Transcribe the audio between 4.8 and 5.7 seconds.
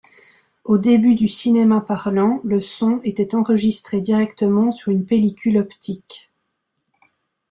une pellicule